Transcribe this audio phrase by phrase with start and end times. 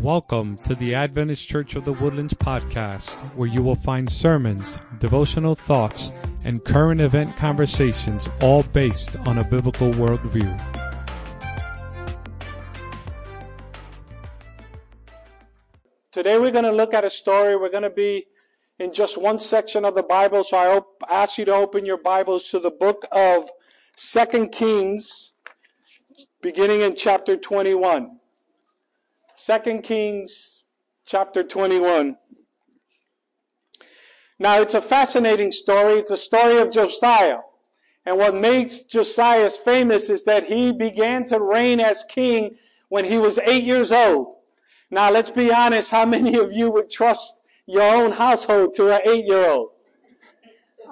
[0.00, 5.54] Welcome to the Adventist Church of the Woodlands podcast, where you will find sermons, devotional
[5.54, 6.10] thoughts,
[6.42, 10.56] and current event conversations, all based on a biblical worldview.
[16.12, 17.56] Today we're going to look at a story.
[17.56, 18.24] We're going to be
[18.78, 20.80] in just one section of the Bible, so I
[21.10, 23.50] ask you to open your Bibles to the book of
[23.96, 25.34] Second Kings,
[26.40, 28.19] beginning in chapter 21.
[29.42, 30.64] Second Kings
[31.06, 32.18] chapter 21.
[34.38, 35.94] Now it's a fascinating story.
[35.94, 37.38] It's a story of Josiah.
[38.04, 42.56] And what makes Josiah famous is that he began to reign as king
[42.90, 44.36] when he was eight years old.
[44.90, 49.00] Now let's be honest, how many of you would trust your own household to an
[49.06, 49.70] eight year old?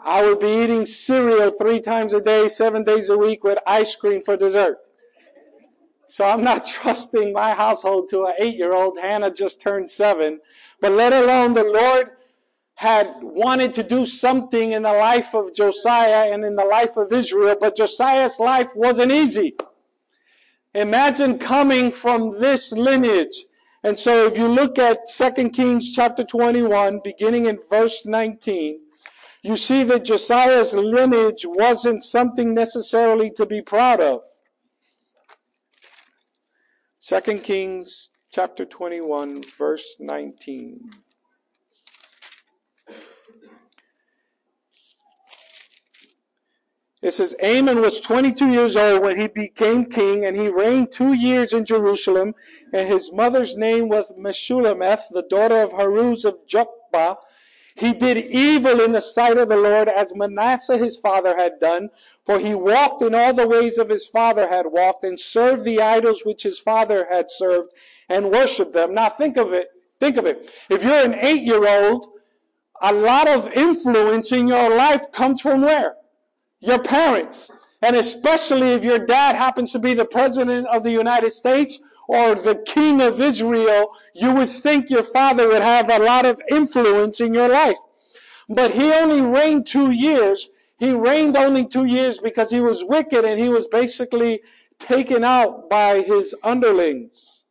[0.02, 3.94] I would be eating cereal three times a day, seven days a week with ice
[3.94, 4.78] cream for dessert.
[6.08, 8.98] So I'm not trusting my household to an eight year old.
[8.98, 10.40] Hannah just turned seven.
[10.80, 12.10] But let alone the Lord
[12.74, 17.12] had wanted to do something in the life of Josiah and in the life of
[17.12, 19.56] Israel, but Josiah's life wasn't easy.
[20.74, 23.46] Imagine coming from this lineage.
[23.82, 28.78] And so if you look at 2 Kings chapter 21, beginning in verse 19,
[29.42, 34.22] you see that Josiah's lineage wasn't something necessarily to be proud of.
[37.00, 40.90] 2 Kings chapter 21, verse 19.
[47.00, 51.12] It says, Amon was 22 years old when he became king, and he reigned two
[51.12, 52.34] years in Jerusalem,
[52.72, 57.18] and his mother's name was Meshullemeth, the daughter of Haruz of Jotbah.
[57.76, 61.90] He did evil in the sight of the Lord, as Manasseh his father had done,
[62.28, 65.80] for he walked in all the ways of his father had walked, and served the
[65.80, 67.72] idols which his father had served,
[68.10, 68.92] and worshipped them.
[68.92, 69.68] Now think of it.
[69.98, 70.52] Think of it.
[70.68, 72.08] If you're an eight year old,
[72.82, 75.94] a lot of influence in your life comes from where?
[76.60, 77.50] Your parents.
[77.80, 82.34] And especially if your dad happens to be the president of the United States or
[82.34, 87.22] the king of Israel, you would think your father would have a lot of influence
[87.22, 87.78] in your life.
[88.50, 93.24] But he only reigned two years, he reigned only two years because he was wicked
[93.24, 94.40] and he was basically
[94.78, 97.44] taken out by his underlings.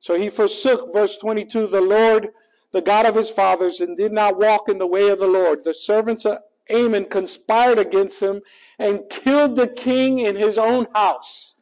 [0.00, 2.28] So he forsook, verse 22, the Lord,
[2.72, 5.64] the God of his fathers, and did not walk in the way of the Lord.
[5.64, 6.38] The servants of
[6.70, 8.42] Amon conspired against him
[8.78, 11.54] and killed the king in his own house.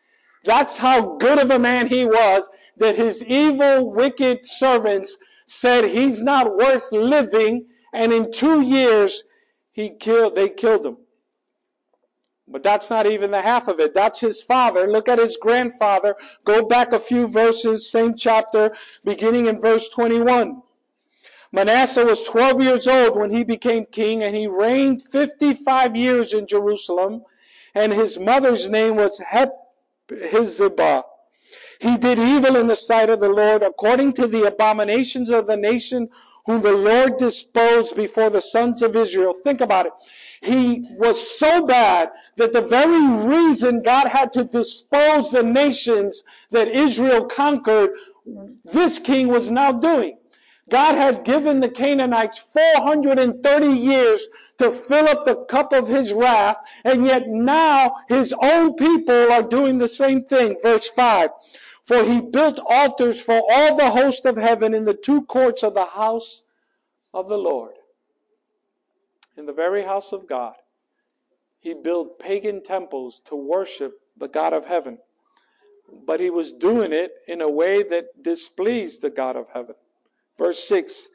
[0.45, 6.21] That's how good of a man he was that his evil, wicked servants said he's
[6.21, 9.23] not worth living, and in two years
[9.75, 10.97] he killed, they killed him.
[12.47, 13.93] But that's not even the half of it.
[13.93, 14.87] That's his father.
[14.87, 16.15] Look at his grandfather.
[16.45, 20.63] Go back a few verses, same chapter, beginning in verse 21.
[21.51, 26.47] Manasseh was 12 years old when he became king, and he reigned 55 years in
[26.47, 27.25] Jerusalem.
[27.75, 31.05] And his mother's name was Hephzibah.
[31.81, 35.57] He did evil in the sight of the Lord according to the abominations of the
[35.57, 36.11] nation
[36.47, 39.33] whom the Lord disposed before the sons of Israel.
[39.33, 39.93] Think about it.
[40.43, 46.69] He was so bad that the very reason God had to dispose the nations that
[46.69, 47.91] Israel conquered,
[48.65, 50.19] this king was now doing.
[50.71, 54.27] God had given the Canaanites 430 years
[54.59, 59.43] to fill up the cup of his wrath, and yet now his own people are
[59.43, 60.57] doing the same thing.
[60.63, 61.31] Verse 5.
[61.85, 65.75] For he built altars for all the host of heaven in the two courts of
[65.75, 66.43] the house
[67.13, 67.75] of the Lord.
[69.37, 70.55] In the very house of God,
[71.61, 74.99] he built pagan temples to worship the God of heaven.
[76.07, 79.75] But he was doing it in a way that displeased the God of heaven.
[80.39, 81.09] Verse 6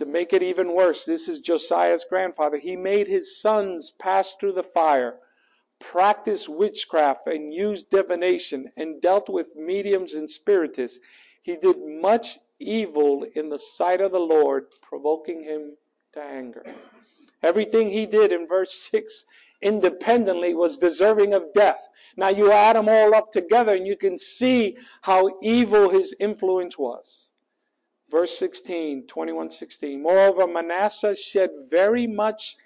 [0.00, 2.56] to make it even worse, this is Josiah's grandfather.
[2.56, 5.18] He made his sons pass through the fire
[5.80, 11.00] practiced witchcraft and used divination and dealt with mediums and spiritists.
[11.42, 15.76] He did much evil in the sight of the Lord, provoking him
[16.12, 16.64] to anger.
[17.42, 19.24] Everything he did in verse 6
[19.62, 21.88] independently was deserving of death.
[22.16, 26.78] Now you add them all up together and you can see how evil his influence
[26.78, 27.28] was.
[28.10, 30.02] Verse 16, 21 16.
[30.02, 32.56] Moreover, Manasseh shed very much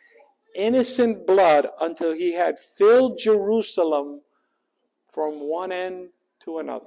[0.54, 4.20] innocent blood until he had filled Jerusalem
[5.12, 6.08] from one end
[6.44, 6.86] to another.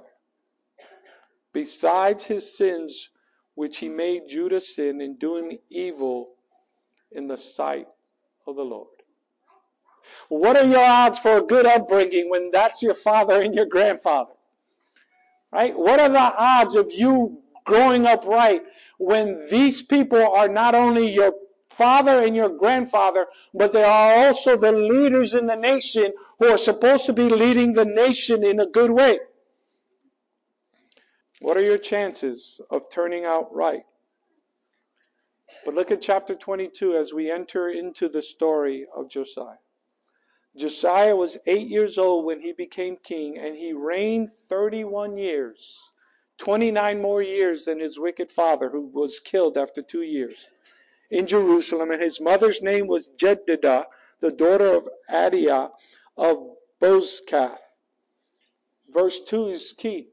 [1.52, 3.10] Besides his sins,
[3.54, 6.30] which he made Judah sin in doing evil
[7.10, 7.88] in the sight
[8.46, 8.88] of the Lord.
[10.28, 14.32] What are your odds for a good upbringing when that's your father and your grandfather?
[15.52, 15.76] Right?
[15.76, 18.62] What are the odds of you growing up right
[18.98, 21.32] when these people are not only your
[21.78, 26.58] father and your grandfather, but they are also the leaders in the nation who are
[26.58, 29.20] supposed to be leading the nation in a good way?
[31.40, 33.82] What are your chances of turning out right?
[35.64, 39.62] But look at chapter 22 as we enter into the story of Josiah.
[40.56, 45.78] Josiah was eight years old when he became king, and he reigned 31 years,
[46.38, 50.48] 29 more years than his wicked father, who was killed after two years,
[51.10, 51.90] in Jerusalem.
[51.90, 53.84] And his mother's name was Jedidah,
[54.20, 55.70] the daughter of Adaiah
[56.16, 56.38] of
[56.80, 57.58] Bozkath.
[58.90, 60.08] Verse 2 is key.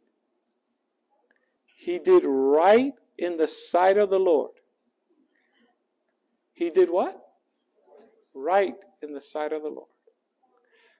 [1.77, 4.51] He did right in the sight of the Lord.
[6.53, 7.21] He did what?
[8.33, 9.87] Right in the sight of the Lord.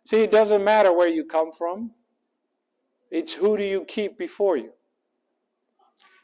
[0.06, 1.92] See, it doesn't matter where you come from.
[3.10, 4.72] It's who do you keep before you.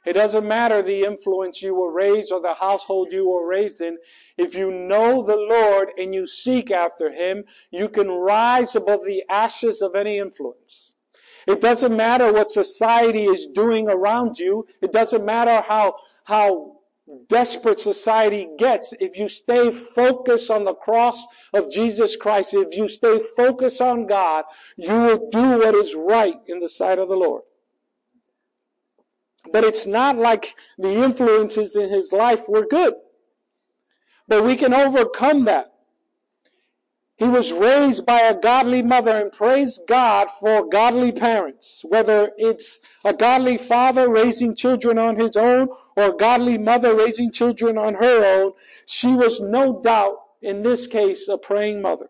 [0.05, 3.97] It doesn't matter the influence you were raised or the household you were raised in.
[4.37, 9.23] If you know the Lord and you seek after Him, you can rise above the
[9.29, 10.93] ashes of any influence.
[11.47, 14.67] It doesn't matter what society is doing around you.
[14.81, 16.77] It doesn't matter how, how
[17.27, 22.89] desperate society gets, if you stay focused on the cross of Jesus Christ, if you
[22.89, 24.45] stay focused on God,
[24.77, 27.43] you will do what is right in the sight of the Lord.
[29.51, 32.93] But it's not like the influences in his life were good.
[34.27, 35.67] But we can overcome that.
[37.21, 41.83] He was raised by a godly mother and praise God for godly parents.
[41.87, 47.31] Whether it's a godly father raising children on his own or a godly mother raising
[47.31, 48.53] children on her own,
[48.87, 52.09] she was no doubt, in this case, a praying mother.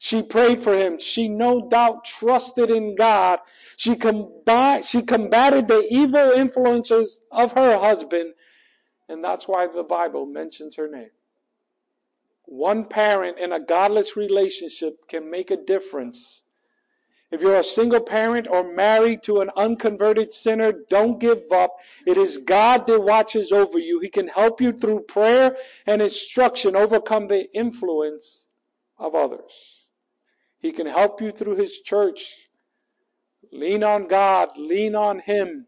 [0.00, 0.98] She prayed for him.
[0.98, 3.38] She no doubt trusted in God.
[3.76, 8.32] She, she combated the evil influences of her husband,
[9.08, 11.10] and that's why the Bible mentions her name.
[12.46, 16.42] One parent in a godless relationship can make a difference.
[17.30, 21.76] If you're a single parent or married to an unconverted sinner, don't give up.
[22.06, 24.00] It is God that watches over you.
[24.00, 25.56] He can help you through prayer
[25.86, 28.46] and instruction overcome the influence
[28.96, 29.84] of others.
[30.60, 32.45] He can help you through His church.
[33.52, 35.66] Lean on God, lean on Him.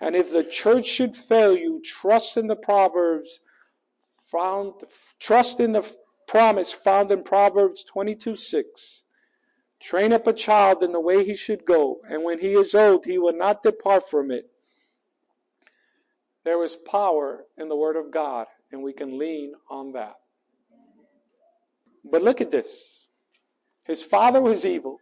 [0.00, 3.40] And if the church should fail you, trust in the Proverbs
[4.30, 4.74] found,
[5.18, 5.94] trust in the
[6.26, 9.02] promise found in Proverbs 22 6.
[9.80, 13.06] Train up a child in the way he should go, and when he is old,
[13.06, 14.50] he will not depart from it.
[16.44, 20.16] There is power in the Word of God, and we can lean on that.
[22.04, 23.08] But look at this.
[23.84, 24.98] His father was evil.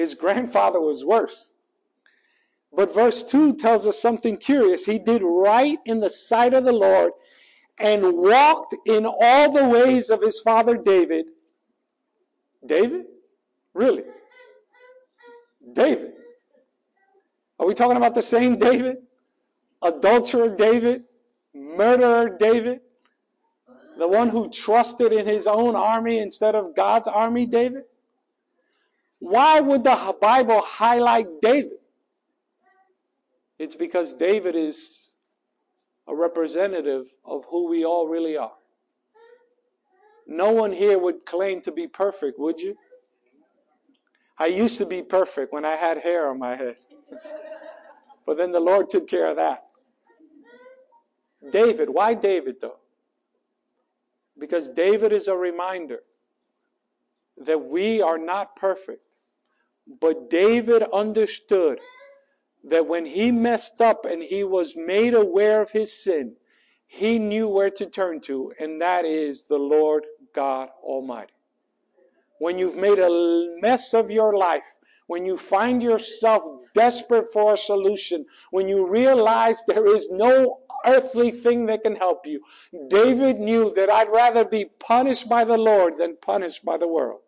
[0.00, 1.52] His grandfather was worse.
[2.72, 4.86] But verse 2 tells us something curious.
[4.86, 7.12] He did right in the sight of the Lord
[7.78, 11.26] and walked in all the ways of his father David.
[12.64, 13.04] David?
[13.74, 14.04] Really?
[15.74, 16.12] David.
[17.58, 18.96] Are we talking about the same David?
[19.82, 21.04] Adulterer David?
[21.52, 22.80] Murderer David?
[23.98, 27.82] The one who trusted in his own army instead of God's army, David?
[29.20, 31.78] Why would the Bible highlight David?
[33.58, 35.12] It's because David is
[36.08, 38.52] a representative of who we all really are.
[40.26, 42.76] No one here would claim to be perfect, would you?
[44.38, 46.76] I used to be perfect when I had hair on my head.
[48.26, 49.64] but then the Lord took care of that.
[51.52, 52.78] David, why David though?
[54.38, 56.00] Because David is a reminder
[57.36, 59.02] that we are not perfect.
[59.98, 61.80] But David understood
[62.64, 66.36] that when he messed up and he was made aware of his sin,
[66.86, 70.04] he knew where to turn to, and that is the Lord
[70.34, 71.32] God Almighty.
[72.38, 76.42] When you've made a mess of your life, when you find yourself
[76.74, 82.26] desperate for a solution, when you realize there is no earthly thing that can help
[82.26, 82.40] you,
[82.88, 87.20] David knew that I'd rather be punished by the Lord than punished by the world.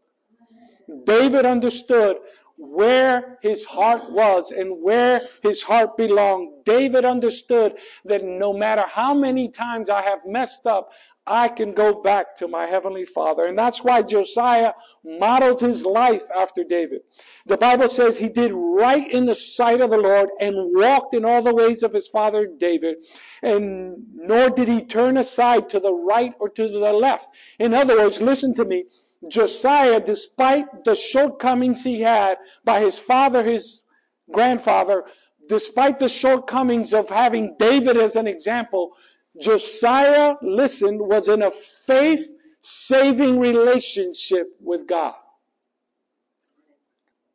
[1.04, 2.18] David understood
[2.62, 6.64] where his heart was and where his heart belonged.
[6.64, 10.90] David understood that no matter how many times I have messed up,
[11.26, 13.46] I can go back to my heavenly father.
[13.46, 14.72] And that's why Josiah
[15.04, 17.02] modeled his life after David.
[17.46, 21.24] The Bible says he did right in the sight of the Lord and walked in
[21.24, 22.96] all the ways of his father David.
[23.42, 27.28] And nor did he turn aside to the right or to the left.
[27.58, 28.84] In other words, listen to me.
[29.28, 33.82] Josiah, despite the shortcomings he had by his father, his
[34.32, 35.04] grandfather,
[35.48, 38.96] despite the shortcomings of having David as an example,
[39.40, 41.50] Josiah, listen, was in a
[41.86, 42.28] faith
[42.60, 45.14] saving relationship with God.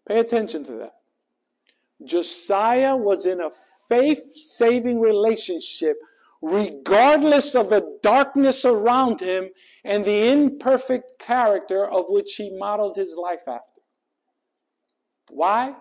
[0.07, 0.93] Pay attention to that.
[2.03, 3.49] Josiah was in a
[3.89, 5.97] faith saving relationship
[6.41, 9.49] regardless of the darkness around him
[9.87, 13.81] and the imperfect character of which he modeled his life after.
[15.29, 15.75] Why?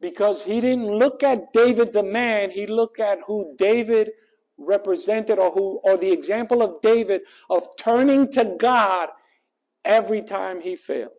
[0.00, 4.10] Because he didn't look at David the man, he looked at who David
[4.58, 9.10] represented or who or the example of David of turning to God
[9.84, 11.12] every time he failed.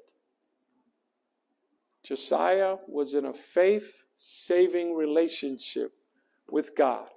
[2.03, 5.93] Josiah was in a faith saving relationship
[6.49, 7.09] with God.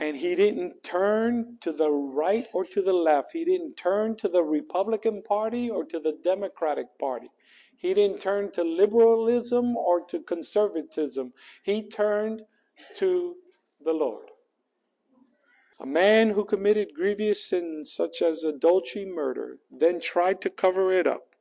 [0.00, 3.32] And he didn't turn to the right or to the left.
[3.32, 7.30] He didn't turn to the Republican Party or to the Democratic Party.
[7.76, 11.34] He didn't turn to liberalism or to conservatism.
[11.62, 12.42] He turned
[12.96, 13.36] to
[13.84, 14.30] the Lord.
[15.80, 21.06] A man who committed grievous sins such as adultery, murder, then tried to cover it
[21.06, 21.34] up.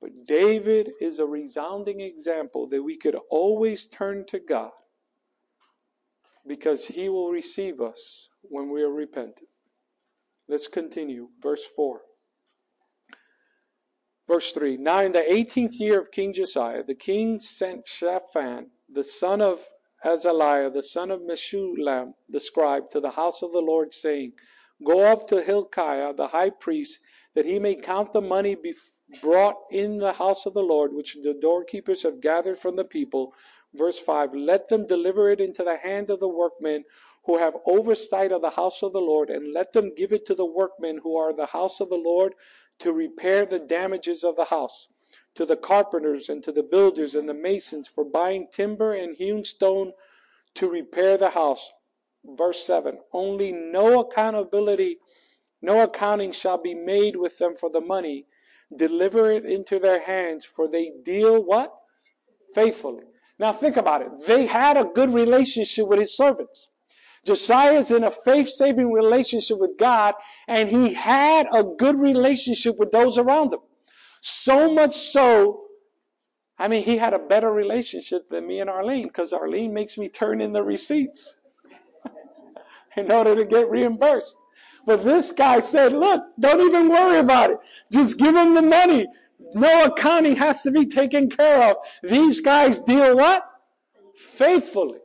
[0.00, 4.72] But David is a resounding example that we could always turn to God
[6.46, 9.48] because he will receive us when we are repentant.
[10.48, 11.28] Let's continue.
[11.42, 12.00] Verse 4.
[14.28, 19.04] Verse 3 Now in the 18th year of King Josiah, the king sent Shaphan, the
[19.04, 19.64] son of
[20.04, 24.32] Azaliah, the son of Meshullam, the scribe, to the house of the Lord, saying,
[24.84, 26.98] Go up to Hilkiah, the high priest,
[27.34, 28.56] that he may count the money
[29.22, 33.32] brought in the house of the Lord, which the doorkeepers have gathered from the people,
[33.74, 36.84] Verse 5 Let them deliver it into the hand of the workmen
[37.24, 40.34] who have oversight of the house of the Lord, and let them give it to
[40.34, 42.34] the workmen who are the house of the Lord
[42.78, 44.88] to repair the damages of the house,
[45.34, 49.44] to the carpenters and to the builders and the masons for buying timber and hewn
[49.44, 49.92] stone
[50.54, 51.72] to repair the house.
[52.24, 54.98] Verse 7 Only no accountability,
[55.60, 58.26] no accounting shall be made with them for the money.
[58.74, 61.72] Deliver it into their hands, for they deal what?
[62.54, 63.04] Faithfully.
[63.38, 64.08] Now think about it.
[64.26, 66.68] They had a good relationship with his servants.
[67.26, 70.14] Josiah is in a faith saving relationship with God,
[70.46, 73.60] and he had a good relationship with those around him.
[74.20, 75.66] So much so,
[76.58, 80.08] I mean, he had a better relationship than me and Arlene, because Arlene makes me
[80.08, 81.34] turn in the receipts
[82.96, 84.36] in order to get reimbursed.
[84.86, 87.58] But this guy said, Look, don't even worry about it.
[87.92, 89.06] Just give him the money.
[89.54, 91.76] No accounting has to be taken care of.
[92.02, 93.48] These guys deal what?
[94.14, 94.98] Faithfully.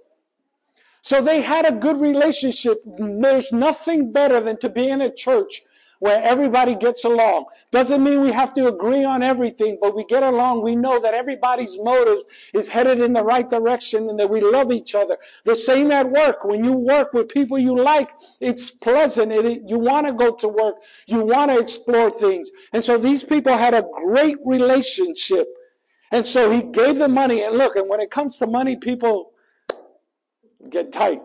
[1.01, 2.81] So they had a good relationship.
[2.85, 5.63] There's nothing better than to be in a church
[6.01, 7.45] where everybody gets along.
[7.69, 10.63] Doesn't mean we have to agree on everything, but we get along.
[10.63, 12.23] We know that everybody's motive
[12.55, 15.15] is headed in the right direction and that we love each other.
[15.45, 16.43] The same at work.
[16.43, 19.31] When you work with people you like, it's pleasant.
[19.31, 20.77] It, you want to go to work.
[21.05, 22.49] You want to explore things.
[22.73, 25.47] And so these people had a great relationship.
[26.11, 27.43] And so he gave them money.
[27.43, 29.33] And look, and when it comes to money, people
[30.67, 31.21] get tight,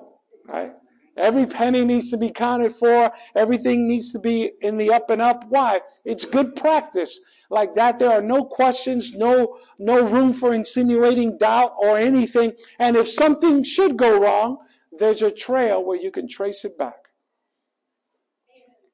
[0.47, 0.73] right?
[1.17, 3.13] Every penny needs to be counted for.
[3.35, 5.45] Everything needs to be in the up and up.
[5.49, 5.81] Why?
[6.05, 7.21] It's good practice.
[7.49, 12.53] Like that, there are no questions, no, no room for insinuating doubt or anything.
[12.79, 14.59] And if something should go wrong,
[14.99, 17.07] there's a trail where you can trace it back.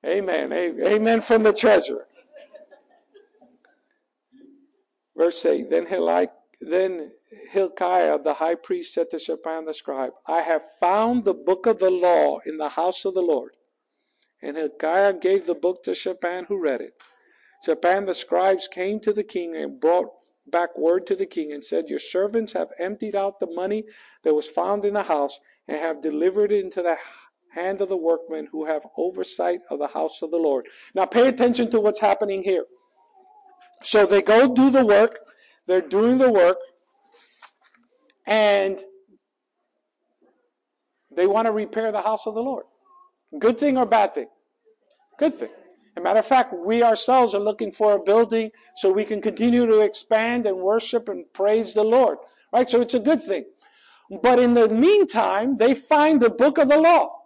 [0.04, 0.52] Amen.
[0.52, 2.06] Amen from the treasurer.
[5.16, 6.28] Verse 8 Then Hilkiah,
[6.60, 7.12] then
[7.50, 11.78] Hilkiah the high priest said to Shaphan the scribe, I have found the book of
[11.78, 13.56] the law in the house of the Lord.
[14.42, 16.94] And Hilkiah gave the book to Shaphan, who read it.
[17.64, 20.10] Shaphan the scribes came to the king and brought
[20.46, 23.84] back word to the king and said, Your servants have emptied out the money
[24.24, 26.96] that was found in the house and have delivered it into the
[27.54, 30.66] hand of the workmen who have oversight of the house of the Lord.
[30.94, 32.64] Now pay attention to what's happening here.
[33.82, 35.18] So they go do the work.
[35.66, 36.58] They're doing the work.
[38.26, 38.80] And
[41.14, 42.64] they want to repair the house of the Lord.
[43.38, 44.28] Good thing or bad thing?
[45.18, 45.50] Good thing.
[45.96, 49.20] As a matter of fact, we ourselves are looking for a building so we can
[49.20, 52.18] continue to expand and worship and praise the Lord.
[52.52, 52.68] Right?
[52.68, 53.44] So it's a good thing.
[54.22, 57.18] But in the meantime, they find the book of the law.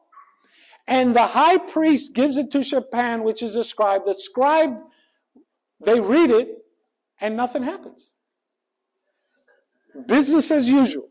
[0.88, 4.02] And the high priest gives it to Shaphan, which is a scribe.
[4.06, 4.76] The scribe,
[5.84, 6.48] they read it,
[7.20, 8.08] and nothing happens.
[10.06, 11.08] Business as usual.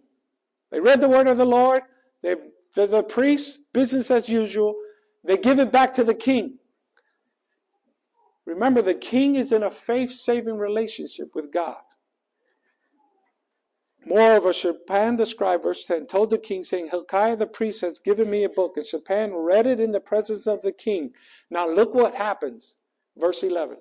[0.72, 1.82] They read the word of the Lord.
[2.22, 2.36] They,
[2.76, 4.76] the, the priests, business as usual.
[5.24, 6.60] They give it back to the king.
[8.46, 11.82] Remember, the king is in a faith saving relationship with God.
[14.06, 18.30] Moreover, Shaphan the scribe, verse 10, told the king, saying, Hilkiah the priest has given
[18.30, 18.78] me a book.
[18.78, 21.12] And Shaphan read it in the presence of the king.
[21.50, 22.76] Now look what happens.
[23.18, 23.78] Verse 11.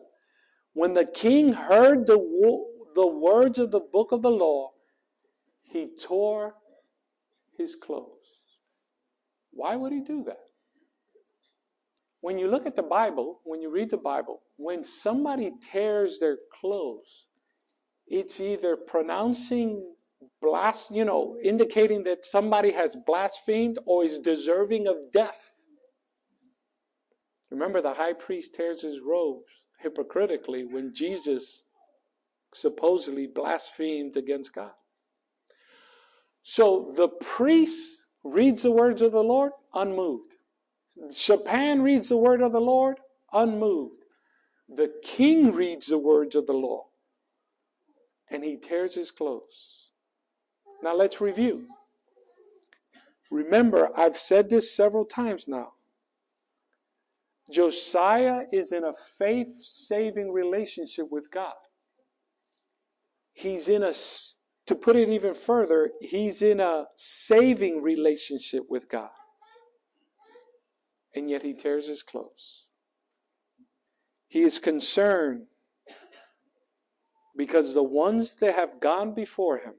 [0.73, 2.17] When the king heard the,
[2.95, 4.71] the words of the book of the law,
[5.75, 6.55] he tore
[7.59, 8.09] his clothes.
[9.51, 10.41] Why would he do that?
[12.23, 16.39] When you look at the Bible, when you read the Bible, when somebody tears their
[16.59, 17.27] clothes,
[18.07, 19.95] it's either pronouncing
[20.41, 25.55] blas, you know, indicating that somebody has blasphemed or is deserving of death.
[27.51, 29.51] Remember, the high priest tears his robes
[29.81, 31.63] hypocritically when Jesus
[32.55, 34.73] supposedly blasphemed against God.
[36.45, 40.35] So the priest reads the words of the Lord unmoved.
[41.13, 43.01] Shaphan reads the word of the Lord
[43.33, 44.05] unmoved.
[44.69, 46.87] The king reads the words of the law
[48.31, 49.91] and he tears his clothes.
[50.83, 51.67] Now let's review.
[53.31, 55.73] Remember, I've said this several times now.
[57.51, 61.55] Josiah is in a faith saving relationship with God.
[63.33, 63.93] He's in a,
[64.67, 69.11] to put it even further, he's in a saving relationship with God.
[71.15, 72.65] And yet he tears his clothes.
[74.27, 75.47] He is concerned
[77.37, 79.75] because the ones that have gone before him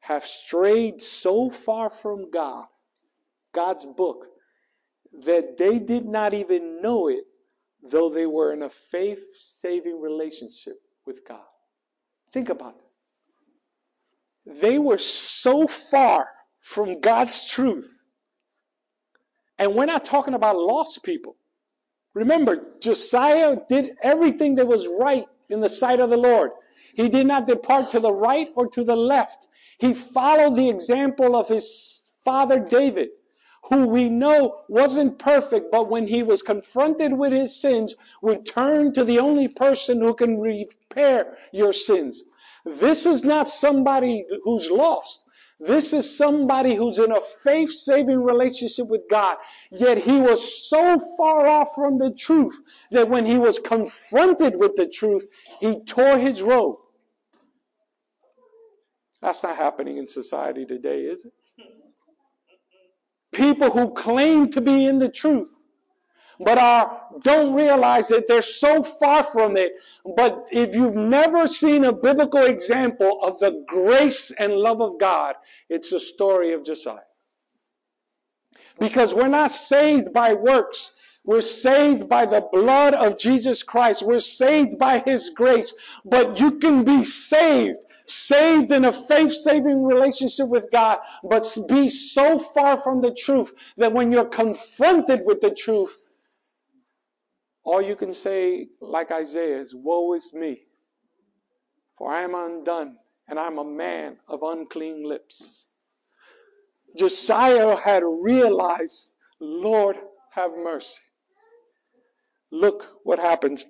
[0.00, 2.66] have strayed so far from God,
[3.54, 4.26] God's book,
[5.24, 7.24] that they did not even know it,
[7.82, 11.40] though they were in a faith saving relationship with God.
[12.32, 12.91] Think about it.
[14.46, 16.28] They were so far
[16.60, 18.02] from God's truth.
[19.58, 21.36] And we're not talking about lost people.
[22.14, 26.50] Remember, Josiah did everything that was right in the sight of the Lord.
[26.94, 29.46] He did not depart to the right or to the left.
[29.78, 33.10] He followed the example of his father David
[33.64, 38.92] who we know wasn't perfect, but when he was confronted with his sins, would turn
[38.92, 42.22] to the only person who can repair your sins.
[42.64, 45.22] This is not somebody who's lost.
[45.58, 49.36] This is somebody who's in a faith saving relationship with God.
[49.70, 54.74] Yet he was so far off from the truth that when he was confronted with
[54.76, 55.28] the truth,
[55.60, 56.76] he tore his robe.
[59.20, 61.32] That's not happening in society today, is it?
[63.32, 65.56] people who claim to be in the truth
[66.44, 69.74] but are don't realize that they're so far from it.
[70.16, 75.36] But if you've never seen a biblical example of the grace and love of god
[75.68, 77.00] it's the story of josiah.
[78.78, 80.92] Because we're not saved by works.
[81.24, 84.02] We're saved by the blood of jesus christ.
[84.02, 85.72] We're saved by his grace.
[86.04, 87.76] But you can be saved.
[88.06, 93.52] Saved in a faith saving relationship with God, but be so far from the truth
[93.76, 95.96] that when you're confronted with the truth,
[97.64, 100.62] all you can say, like Isaiah, is, Woe is me,
[101.96, 102.96] for I am undone,
[103.28, 105.70] and I'm a man of unclean lips.
[106.98, 109.96] Josiah had realized, Lord,
[110.32, 111.00] have mercy.
[112.50, 113.64] Look what happens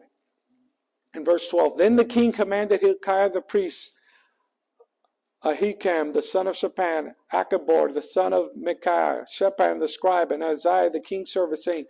[1.14, 1.78] in verse 12.
[1.78, 3.92] Then the king commanded Hilkiah the priest
[5.44, 10.90] Ahikam the son of Shaphan, Achbor the son of Micaiah, Shaphan the scribe, and Asaiah
[10.90, 11.87] the king's servant, saying,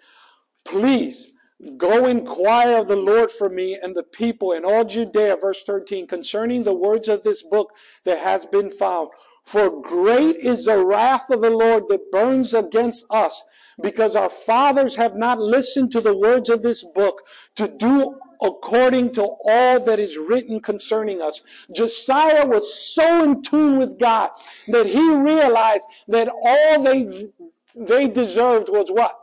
[0.64, 1.32] Please
[1.77, 6.07] go inquire of the Lord for me and the people in all Judea, verse 13,
[6.07, 7.72] concerning the words of this book
[8.05, 9.11] that has been found.
[9.44, 13.42] For great is the wrath of the Lord that burns against us,
[13.81, 17.22] because our fathers have not listened to the words of this book
[17.57, 21.40] to do according to all that is written concerning us.
[21.75, 24.31] Josiah was so in tune with God
[24.68, 27.29] that he realized that all they,
[27.77, 29.16] they deserved was what?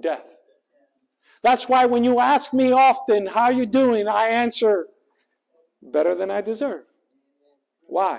[0.00, 0.35] Death.
[1.46, 4.08] That's why when you ask me often, how are you doing?
[4.08, 4.88] I answer,
[5.80, 6.86] better than I deserve.
[7.86, 8.18] Why?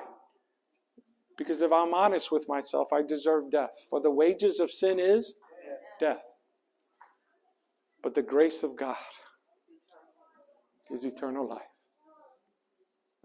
[1.38, 3.72] Because if I'm honest with myself, I deserve death.
[3.90, 5.36] For the wages of sin is
[6.00, 6.24] death.
[8.02, 8.96] But the grace of God
[10.90, 11.74] is eternal life.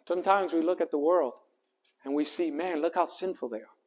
[0.08, 1.34] Sometimes we look at the world
[2.04, 3.78] and we see, man, look how sinful they are.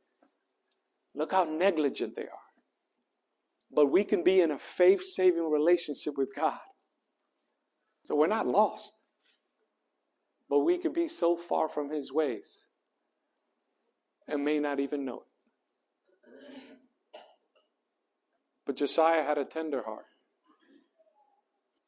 [1.13, 2.44] Look how negligent they are.
[3.75, 6.59] But we can be in a faith saving relationship with God.
[8.05, 8.93] So we're not lost.
[10.49, 12.63] But we can be so far from His ways
[14.27, 17.19] and may not even know it.
[18.65, 20.05] But Josiah had a tender heart.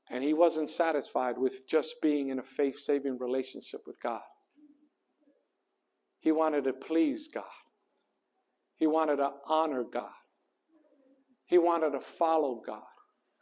[0.10, 4.22] And he wasn't satisfied with just being in a faith saving relationship with God.
[6.20, 7.44] He wanted to please God.
[8.78, 10.12] He wanted to honor God.
[11.48, 12.84] He wanted to follow God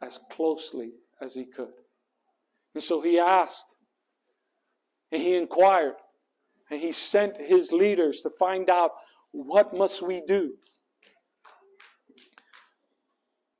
[0.00, 1.72] as closely as he could.
[2.74, 3.66] And so he asked
[5.10, 5.94] and he inquired
[6.70, 8.92] and he sent his leaders to find out
[9.32, 10.52] what must we do.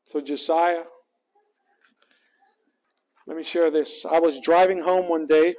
[0.08, 0.84] So Josiah,
[3.26, 4.06] let me share this.
[4.08, 5.56] I was driving home one day,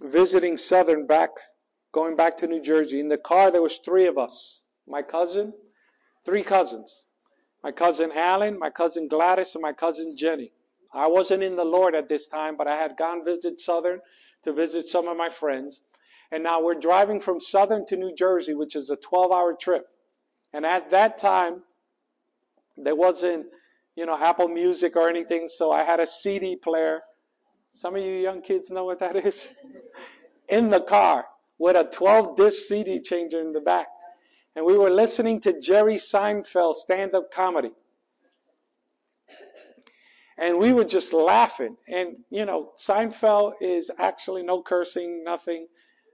[0.00, 1.30] visiting Southern back,
[1.92, 3.00] going back to New Jersey.
[3.00, 4.62] In the car there was three of us.
[4.86, 5.52] My cousin,
[6.24, 7.04] three cousins.
[7.62, 10.52] My cousin Alan, my cousin Gladys, and my cousin Jenny.
[10.92, 14.00] I wasn't in the Lord at this time, but I had gone visit Southern
[14.44, 15.80] to visit some of my friends.
[16.30, 19.86] And now we're driving from Southern to New Jersey, which is a 12 hour trip.
[20.52, 21.62] And at that time,
[22.76, 23.46] there wasn't,
[23.96, 27.00] you know, Apple Music or anything, so I had a CD player.
[27.70, 29.48] Some of you young kids know what that is?
[30.48, 31.26] in the car
[31.58, 33.86] with a 12 disc CD changer in the back.
[34.54, 37.72] And we were listening to Jerry Seinfeld stand up comedy.
[40.38, 41.76] And we were just laughing.
[41.88, 45.68] And, you know, Seinfeld is actually no cursing, nothing.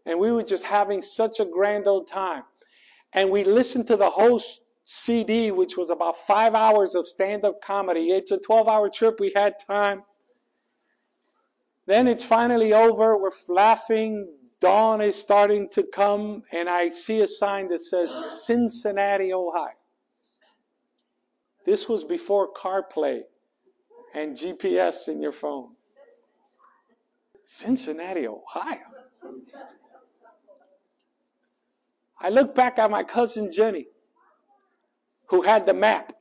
[0.07, 2.45] And we were just having such a grand old time.
[3.13, 4.41] And we listened to the whole
[4.85, 8.11] CD, which was about five hours of stand up comedy.
[8.11, 9.19] It's a 12 hour trip.
[9.19, 10.03] We had time.
[11.87, 13.17] Then it's finally over.
[13.17, 14.29] We're laughing.
[14.61, 19.71] Dawn is starting to come, and I see a sign that says Cincinnati, Ohio.
[21.65, 23.21] This was before CarPlay
[24.15, 25.71] and GPS in your phone.
[27.45, 28.79] Cincinnati, Ohio.
[32.21, 33.87] I look back at my cousin Jenny
[35.27, 36.13] who had the map.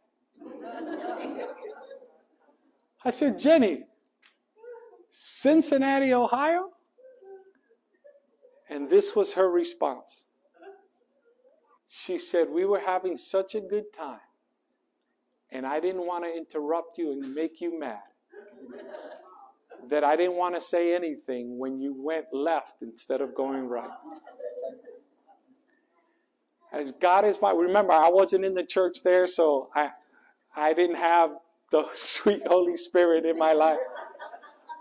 [3.04, 3.84] I said, Jenny,
[5.10, 6.72] Cincinnati, Ohio?
[8.70, 10.26] And this was her response.
[11.88, 14.20] She said, We were having such a good time,
[15.52, 18.00] and I didn't want to interrupt you and make you mad.
[19.90, 23.90] that I didn't want to say anything when you went left instead of going right.
[26.74, 29.90] As God is my remember, I wasn't in the church there, so I
[30.56, 31.32] I didn't have
[31.72, 33.80] the sweet Holy Spirit in my life.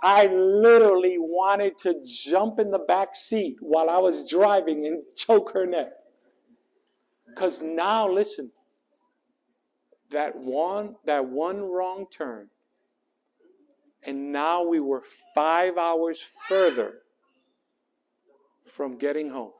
[0.06, 5.50] I literally wanted to jump in the back seat while I was driving and choke
[5.52, 5.88] her neck.
[7.28, 8.52] Because now, listen,
[10.12, 12.50] that one, that one wrong turn,
[14.04, 15.02] and now we were
[15.34, 16.98] five hours further
[18.64, 19.50] from getting home.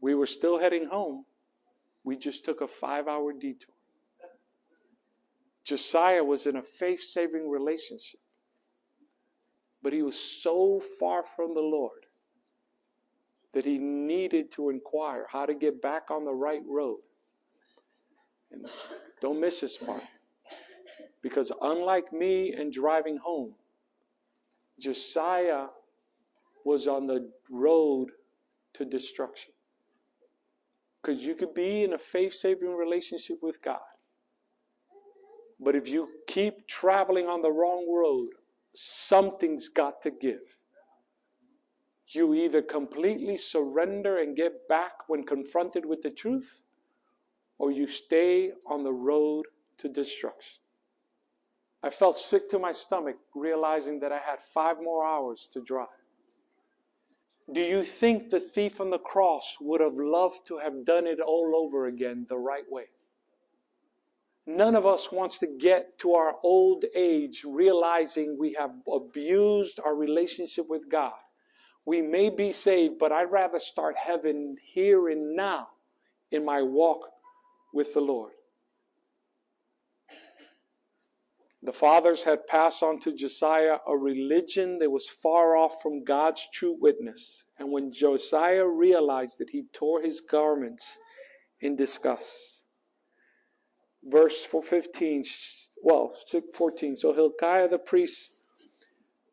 [0.00, 1.26] We were still heading home.
[2.02, 3.74] We just took a five hour detour.
[5.66, 8.20] Josiah was in a faith saving relationship,
[9.84, 12.06] but he was so far from the Lord
[13.52, 17.00] that he needed to inquire how to get back on the right road.
[18.50, 18.66] And
[19.20, 20.02] don't miss this part.
[21.22, 23.54] Because unlike me and driving home,
[24.80, 25.66] Josiah
[26.64, 28.08] was on the road
[28.74, 29.52] to destruction.
[31.02, 33.80] Because you could be in a faith saving relationship with God.
[35.60, 38.30] But if you keep traveling on the wrong road,
[38.74, 40.56] something's got to give.
[42.08, 46.60] You either completely surrender and get back when confronted with the truth,
[47.58, 49.46] or you stay on the road
[49.78, 50.60] to destruction.
[51.82, 55.88] I felt sick to my stomach realizing that I had five more hours to drive.
[57.52, 61.20] Do you think the thief on the cross would have loved to have done it
[61.20, 62.86] all over again the right way?
[64.46, 69.94] None of us wants to get to our old age realizing we have abused our
[69.94, 71.14] relationship with God.
[71.86, 75.68] We may be saved, but I'd rather start heaven here and now
[76.30, 77.00] in my walk
[77.72, 78.32] with the Lord.
[81.62, 86.46] The fathers had passed on to Josiah a religion that was far off from God's
[86.52, 87.44] true witness.
[87.58, 90.98] And when Josiah realized it, he tore his garments
[91.60, 92.53] in disgust.
[94.06, 95.24] Verse 15,
[95.82, 96.14] well,
[96.54, 96.96] 14.
[96.96, 98.32] So Hilkiah the priest,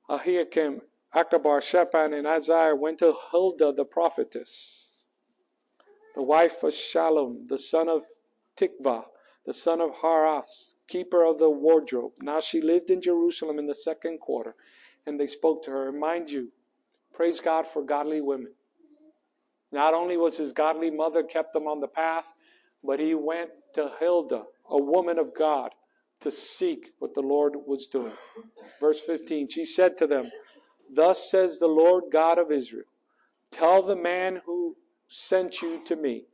[0.10, 0.82] Ahikam,
[1.14, 4.90] Achbor, Shaphan, and Asaiah went to Huldah the prophetess,
[6.16, 8.04] the wife of Shallum, the son of
[8.58, 9.06] Tikvah,
[9.46, 12.14] the son of Harhas, keeper of the wardrobe.
[12.22, 14.56] Now she lived in Jerusalem in the second quarter,
[15.06, 15.90] and they spoke to her.
[15.90, 16.50] And mind you,
[17.14, 18.54] praise God for godly women.
[19.72, 22.26] Not only was his godly mother kept him on the path,
[22.84, 25.72] but he went to Hilda, a woman of God,
[26.22, 28.14] to seek what the Lord was doing.
[28.80, 30.32] Verse 15 She said to them,
[30.94, 32.86] Thus says the Lord God of Israel
[33.52, 34.78] Tell the man who
[35.10, 36.26] sent you to me,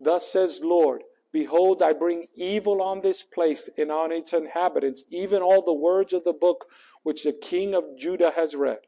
[0.00, 1.02] Thus says Lord,
[1.32, 6.12] Behold, I bring evil on this place and on its inhabitants, even all the words
[6.12, 6.66] of the book
[7.02, 8.80] which the king of Judah has read.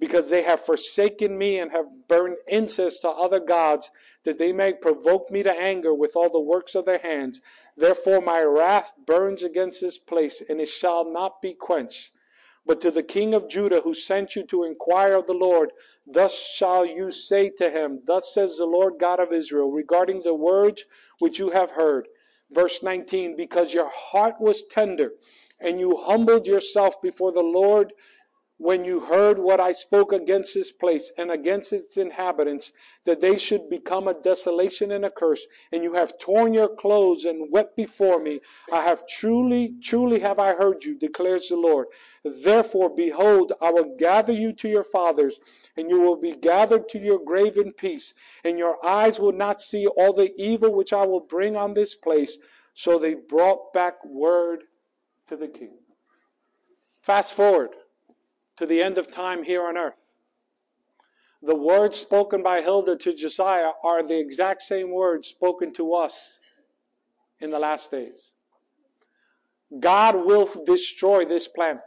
[0.00, 3.90] Because they have forsaken me and have burned incense to other gods,
[4.24, 7.40] that they may provoke me to anger with all the works of their hands.
[7.78, 12.10] Therefore my wrath burns against this place, and it shall not be quenched.
[12.66, 15.72] But to the king of Judah who sent you to inquire of the Lord,
[16.04, 20.34] thus shall you say to him, Thus says the Lord God of Israel, regarding the
[20.34, 20.84] words
[21.20, 22.08] which you have heard.
[22.50, 25.12] Verse 19, because your heart was tender,
[25.60, 27.92] and you humbled yourself before the Lord
[28.56, 32.72] when you heard what I spoke against this place and against its inhabitants,
[33.08, 37.24] that they should become a desolation and a curse, and you have torn your clothes
[37.24, 38.38] and wept before me.
[38.70, 41.86] I have truly, truly have I heard you, declares the Lord.
[42.22, 45.38] Therefore, behold, I will gather you to your fathers,
[45.78, 48.12] and you will be gathered to your grave in peace,
[48.44, 51.94] and your eyes will not see all the evil which I will bring on this
[51.94, 52.36] place.
[52.74, 54.64] So they brought back word
[55.28, 55.78] to the king.
[57.02, 57.70] Fast forward
[58.58, 59.94] to the end of time here on earth.
[61.42, 66.40] The words spoken by Hilda to Josiah are the exact same words spoken to us
[67.40, 68.30] in the last days.
[69.78, 71.82] God will destroy this planet.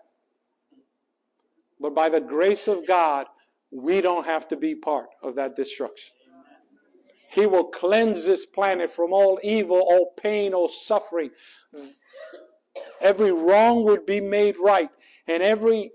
[1.79, 3.25] But by the grace of God,
[3.71, 6.13] we don't have to be part of that destruction.
[7.31, 11.31] He will cleanse this planet from all evil, all pain, all suffering.
[13.01, 14.89] Every wrong would be made right,
[15.27, 15.91] and every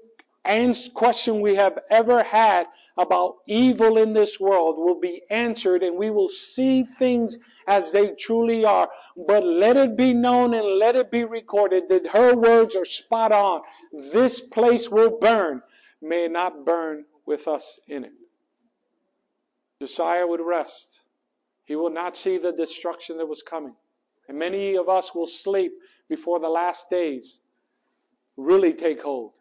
[0.95, 6.11] question we have ever had about evil in this world will be answered and we
[6.11, 8.89] will see things as they truly are.
[9.27, 13.33] But let it be known and let it be recorded that her words are spot
[13.33, 13.61] on.
[14.13, 15.63] This place will burn.
[16.01, 18.13] May it not burn with us in it.
[19.81, 21.01] Josiah would rest.
[21.65, 23.75] He will not see the destruction that was coming.
[24.29, 25.73] And many of us will sleep
[26.09, 27.41] before the last days
[28.37, 29.33] really take hold.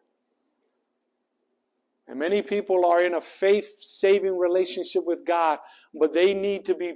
[2.08, 5.60] And many people are in a faith saving relationship with God,
[5.94, 6.96] but they need to be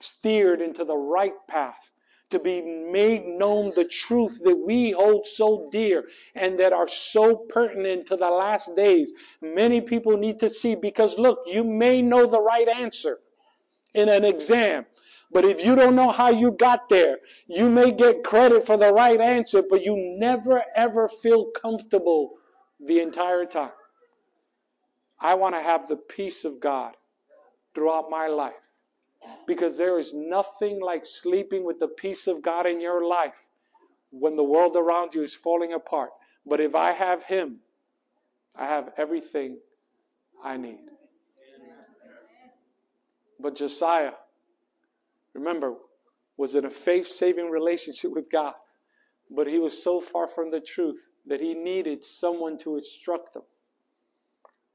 [0.00, 1.90] steered into the right path,
[2.30, 7.34] to be made known the truth that we hold so dear and that are so
[7.34, 9.12] pertinent to the last days.
[9.40, 13.18] Many people need to see because look, you may know the right answer
[13.94, 14.86] in an exam.
[15.32, 18.92] But if you don't know how you got there, you may get credit for the
[18.92, 22.39] right answer, but you never ever feel comfortable
[22.84, 23.72] the entire time.
[25.20, 26.96] I want to have the peace of God
[27.74, 28.54] throughout my life
[29.46, 33.46] because there is nothing like sleeping with the peace of God in your life
[34.10, 36.10] when the world around you is falling apart.
[36.46, 37.58] But if I have Him,
[38.56, 39.58] I have everything
[40.42, 40.80] I need.
[43.38, 44.12] But Josiah,
[45.34, 45.74] remember,
[46.36, 48.54] was in a faith saving relationship with God.
[49.30, 53.42] But he was so far from the truth that he needed someone to instruct them.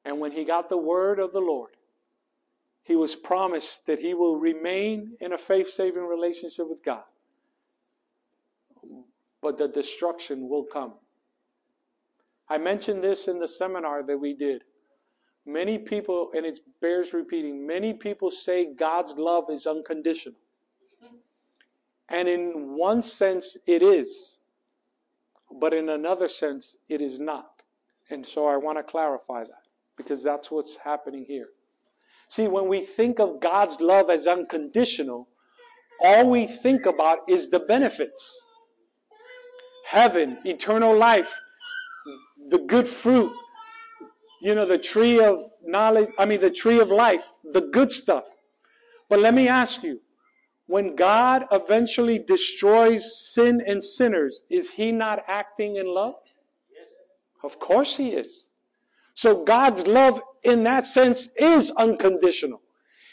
[0.04, 1.72] And when he got the word of the Lord,
[2.84, 7.04] he was promised that he will remain in a faith saving relationship with God.
[9.42, 10.94] But the destruction will come.
[12.48, 14.64] I mentioned this in the seminar that we did.
[15.48, 20.38] Many people, and it bears repeating, many people say God's love is unconditional.
[22.10, 24.35] And in one sense, it is.
[25.60, 27.62] But in another sense, it is not.
[28.10, 29.64] And so I want to clarify that
[29.98, 31.48] because that's what's happening here.
[32.28, 35.30] See, when we think of God's love as unconditional,
[36.02, 38.42] all we think about is the benefits
[39.88, 41.32] heaven, eternal life,
[42.50, 43.32] the good fruit,
[44.42, 48.26] you know, the tree of knowledge, I mean, the tree of life, the good stuff.
[49.10, 50.02] But let me ask you,
[50.68, 56.16] when God eventually destroys sin and sinners, is He not acting in love?
[56.74, 56.90] Yes.
[57.44, 58.50] Of course He is.
[59.14, 62.62] So God's love in that sense is unconditional.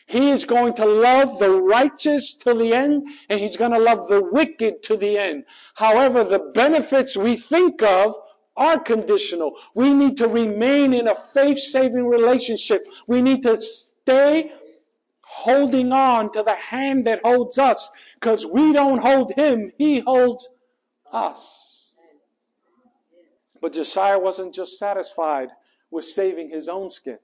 [0.06, 4.08] He is going to love the righteous to the end, and He's going to love
[4.08, 5.44] the wicked to the end.
[5.74, 8.14] However, the benefits we think of
[8.56, 9.54] are conditional.
[9.74, 12.86] We need to remain in a faith saving relationship.
[13.06, 14.52] We need to stay
[15.32, 20.48] holding on to the hand that holds us because we don't hold Him, He holds
[21.12, 21.92] us.
[23.60, 25.48] But Josiah wasn't just satisfied
[25.90, 27.18] with saving his own skin.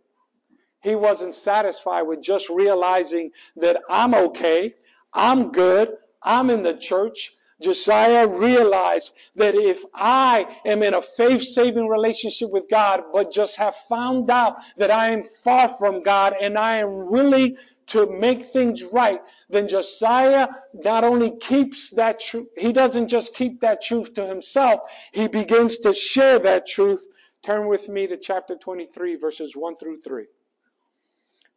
[0.81, 4.75] He wasn't satisfied with just realizing that I'm okay,
[5.13, 11.43] I'm good, I'm in the church, Josiah realized that if I am in a faith
[11.43, 16.35] saving relationship with God, but just have found out that I am far from God
[16.41, 17.57] and I am willing
[17.89, 23.61] to make things right, then Josiah not only keeps that truth, he doesn't just keep
[23.61, 24.81] that truth to himself,
[25.13, 27.07] he begins to share that truth.
[27.45, 30.27] Turn with me to chapter 23, verses 1 through 3.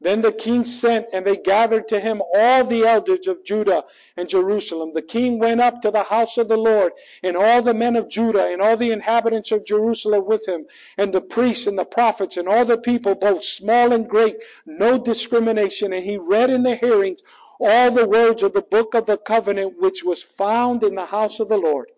[0.04, 3.86] Then the king sent, and they gathered to him all the elders of Judah
[4.18, 4.94] and Jerusalem.
[4.96, 8.10] The king went up to the house of the Lord, and all the men of
[8.10, 10.66] Judah, and all the inhabitants of Jerusalem with him,
[10.98, 14.98] and the priests and the prophets, and all the people, both small and great, no
[14.98, 15.94] discrimination.
[15.94, 17.20] And he read in the hearings
[17.60, 21.40] all the words of the book of the covenant which was found in the house
[21.40, 21.92] of the Lord.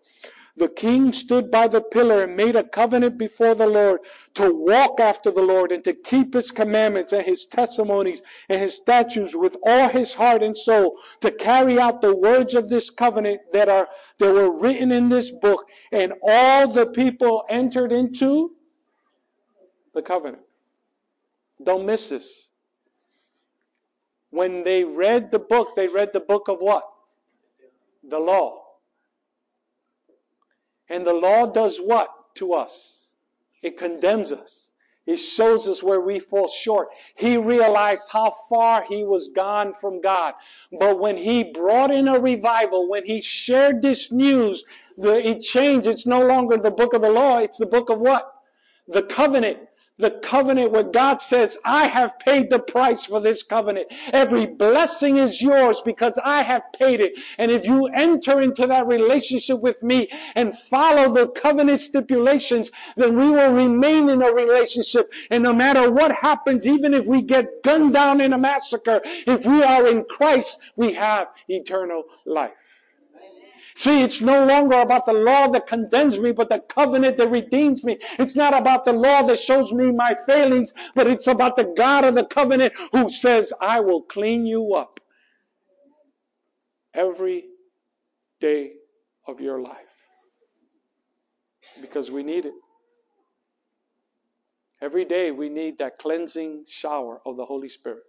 [0.56, 4.00] The king stood by the pillar and made a covenant before the Lord
[4.34, 8.76] to walk after the Lord and to keep his commandments and his testimonies and his
[8.76, 13.40] statutes with all his heart and soul, to carry out the words of this covenant
[13.52, 13.88] that are
[14.18, 15.66] that were written in this book.
[15.90, 18.52] And all the people entered into
[19.92, 20.42] the covenant.
[21.64, 22.48] Don't miss this.
[24.30, 26.88] When they read the book, they read the book of what?
[28.08, 28.63] The law.
[30.88, 33.08] And the law does what to us?
[33.62, 34.70] It condemns us.
[35.06, 36.88] It shows us where we fall short.
[37.14, 40.34] He realized how far he was gone from God.
[40.72, 44.64] But when he brought in a revival, when he shared this news,
[44.96, 45.86] the, it changed.
[45.86, 47.38] It's no longer the book of the law.
[47.38, 48.32] It's the book of what?
[48.88, 49.58] The covenant
[49.98, 53.88] the covenant where God says, I have paid the price for this covenant.
[54.12, 57.12] Every blessing is yours because I have paid it.
[57.38, 63.16] And if you enter into that relationship with me and follow the covenant stipulations, then
[63.16, 65.12] we will remain in a relationship.
[65.30, 69.46] And no matter what happens, even if we get gunned down in a massacre, if
[69.46, 72.52] we are in Christ, we have eternal life.
[73.76, 77.82] See, it's no longer about the law that condemns me, but the covenant that redeems
[77.82, 77.98] me.
[78.20, 82.04] It's not about the law that shows me my failings, but it's about the God
[82.04, 85.00] of the covenant who says, I will clean you up
[86.94, 87.46] every
[88.40, 88.74] day
[89.26, 89.76] of your life.
[91.80, 92.54] Because we need it.
[94.80, 98.02] Every day we need that cleansing shower of the Holy Spirit.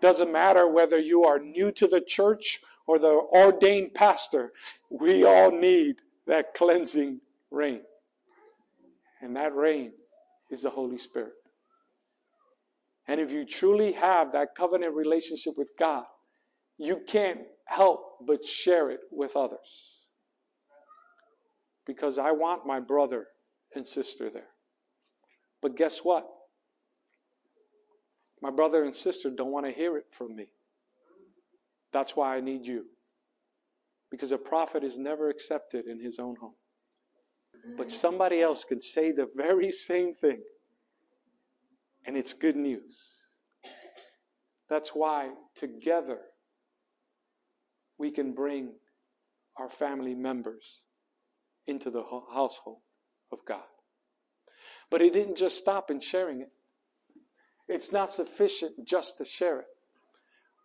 [0.00, 4.52] Doesn't matter whether you are new to the church or the ordained pastor,
[4.90, 7.20] we all need that cleansing
[7.50, 7.80] rain.
[9.20, 9.92] And that rain
[10.50, 11.32] is the Holy Spirit.
[13.06, 16.04] And if you truly have that covenant relationship with God,
[16.78, 19.92] you can't help but share it with others.
[21.86, 23.26] Because I want my brother
[23.74, 24.48] and sister there.
[25.60, 26.26] But guess what?
[28.40, 30.48] My brother and sister don't want to hear it from me.
[31.94, 32.86] That's why I need you.
[34.10, 36.56] Because a prophet is never accepted in his own home.
[37.78, 40.42] But somebody else can say the very same thing,
[42.04, 43.00] and it's good news.
[44.68, 46.18] That's why together
[47.96, 48.72] we can bring
[49.56, 50.80] our family members
[51.66, 52.80] into the household
[53.32, 53.62] of God.
[54.90, 56.50] But he didn't just stop in sharing it.
[57.68, 59.66] It's not sufficient just to share it.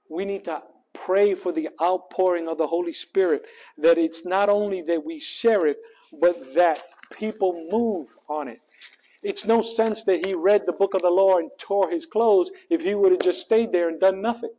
[0.10, 0.62] We need to
[0.94, 3.46] pray for the outpouring of the Holy Spirit,
[3.78, 5.78] that it's not only that we share it,
[6.20, 6.82] but that
[7.14, 8.60] people move on it.
[9.22, 12.52] It's no sense that he read the book of the law and tore his clothes
[12.70, 14.54] if he would have just stayed there and done nothing.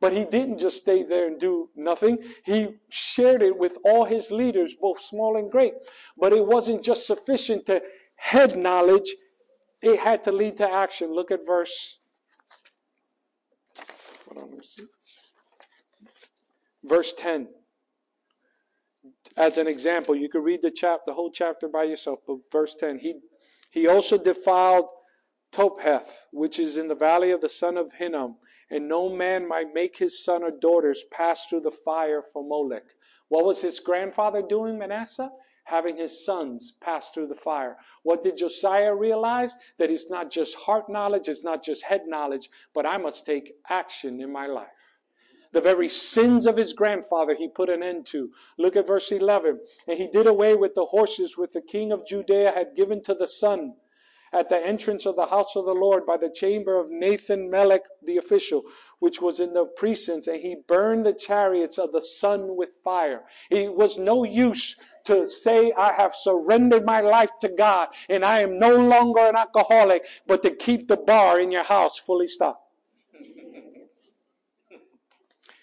[0.00, 2.18] But he didn't just stay there and do nothing.
[2.44, 5.74] He shared it with all his leaders, both small and great.
[6.18, 7.82] But it wasn't just sufficient to
[8.16, 9.14] head knowledge,
[9.82, 11.12] it had to lead to action.
[11.12, 11.98] Look at verse.
[14.28, 14.60] Hold on,
[16.84, 17.48] verse 10
[19.36, 22.74] as an example you could read the chap the whole chapter by yourself but verse
[22.78, 23.20] 10 he
[23.70, 24.86] he also defiled
[25.52, 28.36] topheth which is in the valley of the son of hinnom
[28.72, 32.86] and no man might make his son or daughters pass through the fire for molech.
[33.28, 35.30] What was his grandfather doing manasseh?
[35.64, 37.76] Having his sons pass through the fire.
[38.02, 39.54] What did josiah realize?
[39.78, 43.52] That it's not just heart knowledge it's not just head knowledge but i must take
[43.68, 44.72] action in my life
[45.52, 48.30] the very sins of his grandfather he put an end to.
[48.58, 49.60] Look at verse 11.
[49.86, 53.14] And he did away with the horses which the king of Judea had given to
[53.14, 53.74] the sun
[54.32, 57.82] at the entrance of the house of the Lord by the chamber of Nathan Melech
[58.02, 58.62] the official,
[58.98, 63.24] which was in the precincts, and he burned the chariots of the sun with fire.
[63.50, 68.40] It was no use to say, I have surrendered my life to God and I
[68.40, 72.61] am no longer an alcoholic, but to keep the bar in your house fully stocked.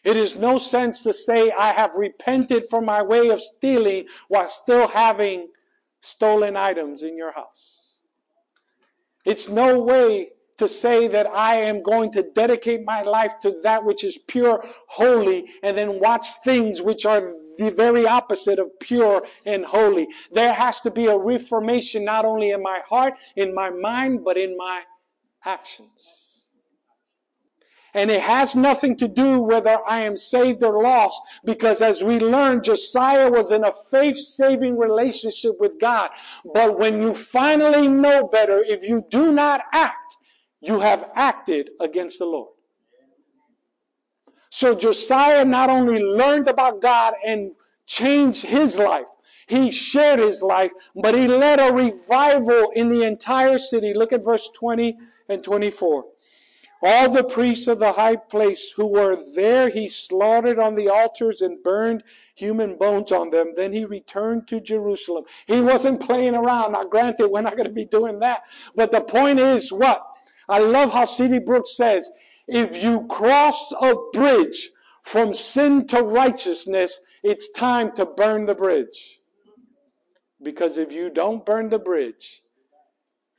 [0.04, 4.50] It is no sense to say I have repented from my way of stealing while
[4.50, 5.50] still having
[6.02, 7.80] stolen items in your house.
[9.26, 13.84] It's no way to say that I am going to dedicate my life to that
[13.84, 19.26] which is pure, holy, and then watch things which are the very opposite of pure
[19.46, 20.08] and holy.
[20.32, 24.38] There has to be a reformation not only in my heart, in my mind, but
[24.38, 24.82] in my
[25.46, 26.19] actions.
[27.94, 32.20] And it has nothing to do whether I am saved or lost, because as we
[32.20, 36.12] learned, Josiah was in a faith saving relationship with God.
[36.54, 40.18] But when you finally know better, if you do not act,
[40.62, 42.50] you have acted against the Lord.
[44.52, 47.52] So Josiah not only learned about God and
[47.86, 49.06] changed his life,
[49.48, 53.94] he shared his life, but he led a revival in the entire city.
[53.96, 56.06] Look at verse 20 and 24.
[56.82, 61.42] All the priests of the high place who were there he slaughtered on the altars
[61.42, 62.04] and burned
[62.36, 63.54] human bones on them.
[63.56, 65.26] Then he returned to Jerusalem.
[65.46, 66.72] He wasn't playing around.
[66.72, 68.44] Now, granted, we're not going to be doing that.
[68.76, 70.06] But the point is what?
[70.48, 71.40] I love how C.D.
[71.40, 72.10] Brooks says,
[72.48, 74.72] if you cross a bridge
[75.04, 79.20] from sin to righteousness, it's time to burn the bridge.
[80.42, 82.42] Because if you don't burn the bridge,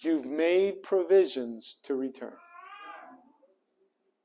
[0.00, 2.34] you've made provisions to return.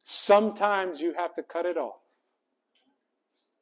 [0.05, 1.99] Sometimes you have to cut it off.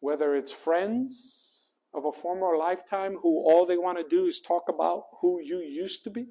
[0.02, 4.64] Whether it's friends of a former lifetime who all they want to do is talk
[4.68, 6.28] about who you used to be,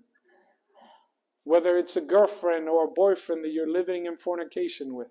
[1.44, 5.08] whether it's a girlfriend or a boyfriend that you're living in fornication with,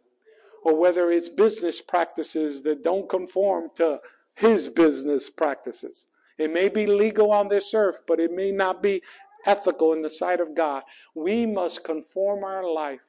[0.63, 3.99] or whether it's business practices that don't conform to
[4.35, 6.05] his business practices.
[6.37, 9.01] It may be legal on this earth, but it may not be
[9.47, 10.83] ethical in the sight of God.
[11.15, 13.01] We must conform our life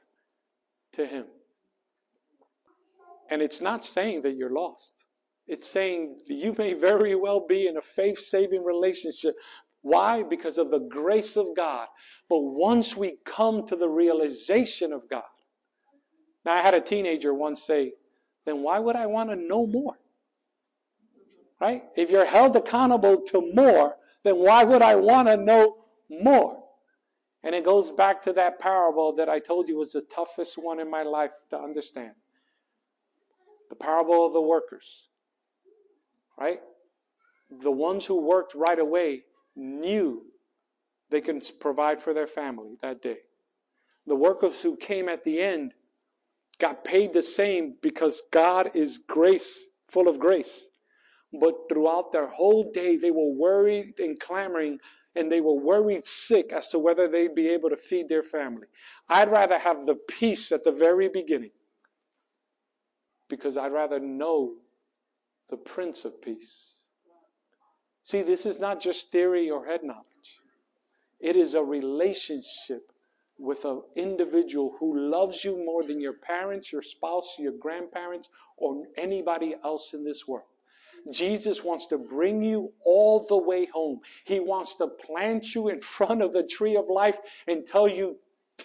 [0.94, 1.26] to him.
[3.32, 4.92] And it's not saying that you're lost.
[5.46, 9.34] It's saying you may very well be in a faith saving relationship.
[9.80, 10.22] Why?
[10.22, 11.86] Because of the grace of God.
[12.28, 15.22] But once we come to the realization of God.
[16.44, 17.92] Now, I had a teenager once say,
[18.44, 19.94] then why would I want to know more?
[21.58, 21.84] Right?
[21.96, 25.76] If you're held accountable to more, then why would I want to know
[26.10, 26.62] more?
[27.42, 30.80] And it goes back to that parable that I told you was the toughest one
[30.80, 32.12] in my life to understand
[33.72, 35.06] the parable of the workers.
[36.38, 36.60] Right?
[37.62, 39.22] The ones who worked right away
[39.56, 40.24] knew
[41.08, 43.20] they can provide for their family that day.
[44.06, 45.72] The workers who came at the end
[46.58, 50.68] got paid the same because God is grace, full of grace.
[51.40, 54.80] But throughout their whole day, they were worried and clamoring,
[55.16, 58.66] and they were worried sick as to whether they'd be able to feed their family.
[59.08, 61.52] I'd rather have the peace at the very beginning
[63.32, 64.52] because I'd rather know
[65.48, 66.74] the Prince of Peace.
[68.02, 70.04] See, this is not just theory or head knowledge,
[71.18, 72.92] it is a relationship
[73.38, 78.28] with an individual who loves you more than your parents, your spouse, your grandparents,
[78.58, 80.44] or anybody else in this world.
[81.10, 84.00] Jesus wants to bring you all the way home.
[84.26, 87.16] He wants to plant you in front of the tree of life
[87.48, 88.18] and tell you,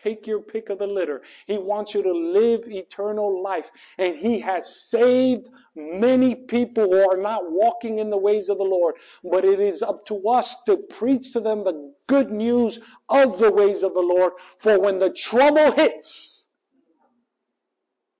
[0.04, 1.24] Take your pick of the litter.
[1.48, 3.72] He wants you to live eternal life.
[3.98, 8.64] And He has saved many people who are not walking in the ways of the
[8.64, 8.96] Lord.
[9.24, 12.80] But it is up to us to preach to them the good news
[13.10, 14.34] of the ways of the Lord.
[14.60, 16.48] For when the trouble hits,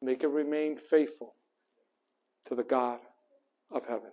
[0.02, 1.36] make it remain faithful
[2.46, 3.00] to the God
[3.72, 4.12] of heaven.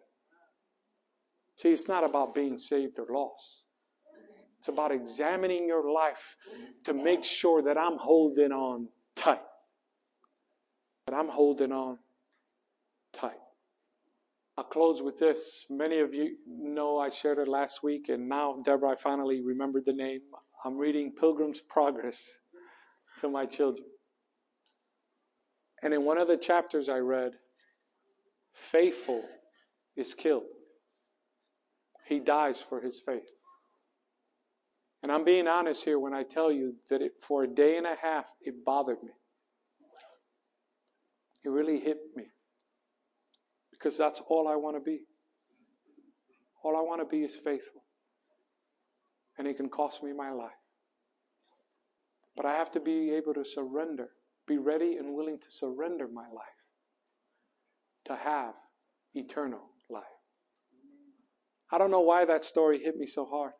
[1.56, 3.63] See, it's not about being saved or lost.
[4.64, 6.36] It's about examining your life
[6.84, 9.42] to make sure that I'm holding on tight.
[11.06, 11.98] That I'm holding on
[13.12, 13.36] tight.
[14.56, 15.66] I'll close with this.
[15.68, 19.84] Many of you know I shared it last week, and now, Deborah, I finally remembered
[19.84, 20.22] the name.
[20.64, 22.26] I'm reading Pilgrim's Progress
[23.20, 23.84] to my children.
[25.82, 27.32] And in one of the chapters I read,
[28.54, 29.24] faithful
[29.94, 30.44] is killed.
[32.06, 33.28] He dies for his faith.
[35.04, 37.86] And I'm being honest here when I tell you that it, for a day and
[37.86, 39.10] a half, it bothered me.
[41.44, 42.24] It really hit me.
[43.70, 45.00] Because that's all I want to be.
[46.62, 47.84] All I want to be is faithful.
[49.36, 50.52] And it can cost me my life.
[52.34, 54.08] But I have to be able to surrender,
[54.48, 56.62] be ready and willing to surrender my life
[58.06, 58.54] to have
[59.12, 60.04] eternal life.
[61.70, 63.52] I don't know why that story hit me so hard.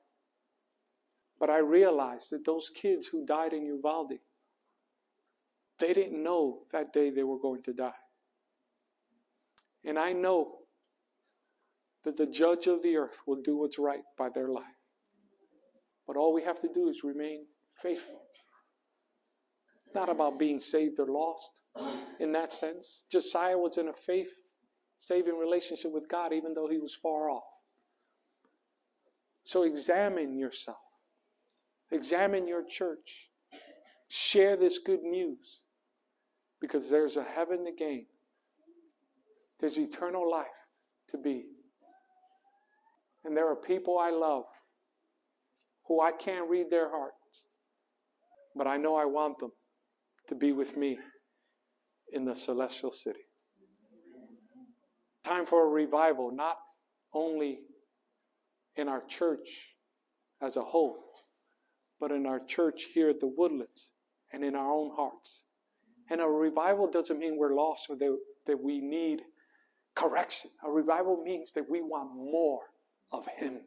[1.38, 4.18] But I realized that those kids who died in Uvalde,
[5.78, 7.92] they didn't know that day they were going to die.
[9.84, 10.58] And I know
[12.04, 14.64] that the judge of the earth will do what's right by their life.
[16.06, 17.46] But all we have to do is remain
[17.82, 18.20] faithful.
[19.94, 21.50] Not about being saved or lost
[22.20, 23.04] in that sense.
[23.10, 24.28] Josiah was in a faith
[25.00, 27.44] saving relationship with God even though he was far off.
[29.44, 30.78] So examine yourself,
[31.94, 33.30] examine your church,
[34.08, 35.60] share this good news
[36.60, 38.06] because there's a heaven to gain,
[39.60, 40.46] there's eternal life
[41.10, 41.44] to be.
[43.24, 44.44] And there are people I love
[45.86, 47.14] who I can't read their hearts,
[48.54, 49.52] but I know I want them
[50.28, 50.98] to be with me
[52.12, 53.20] in the celestial city.
[55.24, 56.56] Time for a revival, not
[57.12, 57.60] only
[58.76, 59.48] in our church
[60.42, 60.98] as a whole,
[62.04, 63.88] but in our church here at the Woodlands
[64.30, 65.40] and in our own hearts.
[66.10, 69.22] And a revival doesn't mean we're lost or that, that we need
[69.94, 70.50] correction.
[70.66, 72.60] A revival means that we want more
[73.10, 73.60] of Him.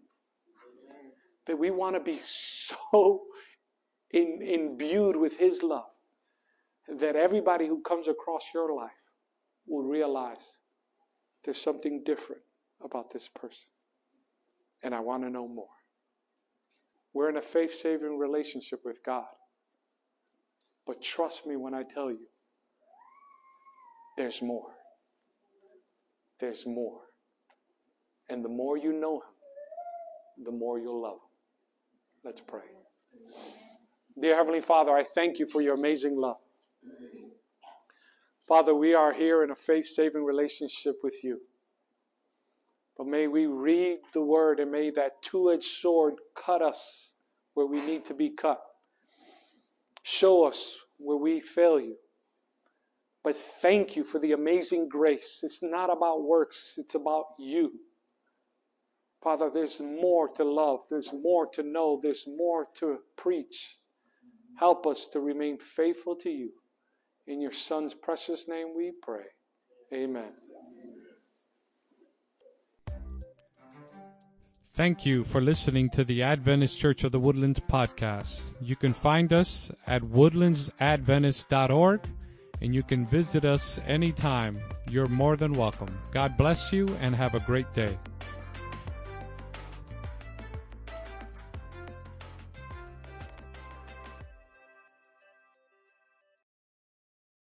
[1.48, 3.24] That we want to be so
[4.12, 5.90] in, imbued with His love
[6.88, 8.92] that everybody who comes across your life
[9.66, 10.60] will realize
[11.44, 12.44] there's something different
[12.86, 13.66] about this person.
[14.84, 15.77] And I want to know more.
[17.14, 19.26] We're in a faith saving relationship with God.
[20.86, 22.28] But trust me when I tell you,
[24.18, 24.68] there's more.
[26.40, 27.02] There's more.
[28.30, 32.24] And the more you know Him, the more you'll love Him.
[32.24, 32.62] Let's pray.
[34.20, 36.38] Dear Heavenly Father, I thank you for your amazing love.
[38.48, 41.42] Father, we are here in a faith saving relationship with you.
[42.98, 47.12] But may we read the word and may that two edged sword cut us
[47.54, 48.60] where we need to be cut.
[50.04, 51.96] Show us where we fail you.
[53.24, 55.42] But thank you for the amazing grace.
[55.44, 57.74] It's not about works, it's about you.
[59.22, 63.78] Father, there's more to love, there's more to know, there's more to preach.
[64.58, 66.52] Help us to remain faithful to you.
[67.28, 69.26] In your Son's precious name we pray.
[69.94, 70.32] Amen.
[74.78, 78.42] Thank you for listening to the Adventist Church of the Woodlands podcast.
[78.62, 82.02] You can find us at woodlandsadventist.org
[82.62, 84.60] and you can visit us anytime.
[84.88, 85.90] You're more than welcome.
[86.12, 87.98] God bless you and have a great day.